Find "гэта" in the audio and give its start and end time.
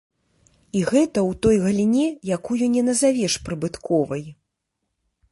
0.91-1.19